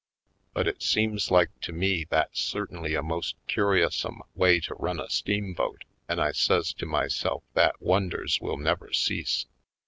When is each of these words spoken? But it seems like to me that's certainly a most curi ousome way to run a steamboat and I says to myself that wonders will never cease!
But 0.55 0.67
it 0.67 0.81
seems 0.81 1.29
like 1.29 1.51
to 1.61 1.71
me 1.71 2.05
that's 2.09 2.41
certainly 2.41 2.95
a 2.95 3.03
most 3.03 3.35
curi 3.47 3.85
ousome 3.85 4.21
way 4.33 4.59
to 4.61 4.73
run 4.73 4.99
a 4.99 5.07
steamboat 5.11 5.83
and 6.09 6.19
I 6.19 6.31
says 6.31 6.73
to 6.79 6.87
myself 6.87 7.43
that 7.53 7.79
wonders 7.79 8.41
will 8.41 8.57
never 8.57 8.91
cease! 8.93 9.45